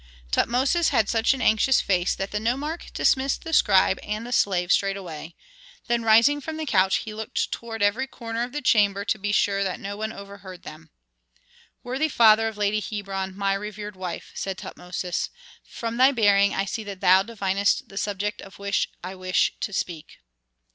Tutmosis 0.31 0.89
had 0.89 1.07
such 1.07 1.31
an 1.35 1.43
anxious 1.43 1.79
face 1.79 2.15
that 2.15 2.31
the 2.31 2.39
nomarch 2.39 2.91
dismissed 2.91 3.43
the 3.43 3.53
scribe 3.53 3.99
and 4.01 4.25
the 4.25 4.31
slave 4.31 4.71
straightway; 4.71 5.35
then 5.85 6.01
rising 6.01 6.41
from 6.41 6.57
the 6.57 6.65
couch 6.65 7.03
he 7.05 7.13
looked 7.13 7.51
toward 7.51 7.83
every 7.83 8.07
corner 8.07 8.41
of 8.41 8.51
the 8.51 8.63
chamber 8.63 9.05
to 9.05 9.19
be 9.19 9.31
sure 9.31 9.63
that 9.63 9.79
no 9.79 9.95
one 9.95 10.11
overheard 10.11 10.63
them. 10.63 10.89
"Worthy 11.83 12.09
father 12.09 12.47
of 12.47 12.57
Lady 12.57 12.79
Hebron, 12.79 13.37
my 13.37 13.53
revered 13.53 13.95
wife," 13.95 14.31
said 14.33 14.57
Tutmosis, 14.57 15.29
"from 15.63 15.97
thy 15.97 16.11
bearing 16.11 16.55
I 16.55 16.65
see 16.65 16.83
that 16.85 17.01
thou 17.01 17.21
divinest 17.21 17.87
the 17.89 17.95
subject 17.99 18.41
of 18.41 18.57
which 18.57 18.89
I 19.03 19.13
wish 19.13 19.53
to 19.59 19.71
speak." 19.71 20.17